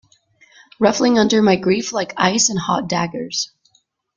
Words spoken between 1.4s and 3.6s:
my grief like ice and hot daggers.